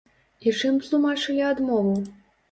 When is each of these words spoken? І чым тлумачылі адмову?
І 0.45 0.53
чым 0.61 0.79
тлумачылі 0.85 1.43
адмову? 1.49 1.93